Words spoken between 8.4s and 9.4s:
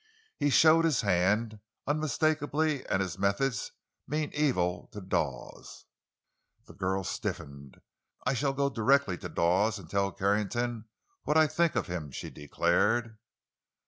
go directly to